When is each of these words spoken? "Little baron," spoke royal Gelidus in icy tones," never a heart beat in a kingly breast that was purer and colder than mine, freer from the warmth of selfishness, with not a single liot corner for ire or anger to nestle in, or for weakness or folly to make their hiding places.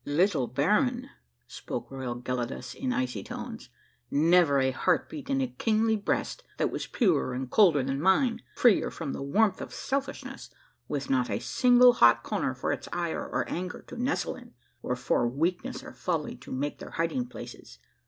"Little 0.03 0.47
baron," 0.47 1.11
spoke 1.47 1.91
royal 1.91 2.15
Gelidus 2.15 2.73
in 2.73 2.91
icy 2.91 3.23
tones," 3.23 3.69
never 4.09 4.57
a 4.59 4.71
heart 4.71 5.07
beat 5.09 5.29
in 5.29 5.41
a 5.41 5.47
kingly 5.49 5.95
breast 5.95 6.41
that 6.57 6.71
was 6.71 6.87
purer 6.87 7.35
and 7.35 7.47
colder 7.51 7.83
than 7.83 8.01
mine, 8.01 8.41
freer 8.55 8.89
from 8.89 9.13
the 9.13 9.21
warmth 9.21 9.61
of 9.61 9.71
selfishness, 9.71 10.49
with 10.87 11.11
not 11.11 11.29
a 11.29 11.37
single 11.37 11.93
liot 11.93 12.23
corner 12.23 12.55
for 12.55 12.75
ire 12.91 13.23
or 13.27 13.47
anger 13.47 13.83
to 13.89 13.95
nestle 13.95 14.35
in, 14.37 14.55
or 14.81 14.95
for 14.95 15.27
weakness 15.27 15.83
or 15.83 15.93
folly 15.93 16.35
to 16.37 16.51
make 16.51 16.79
their 16.79 16.89
hiding 16.97 17.27
places. 17.27 17.77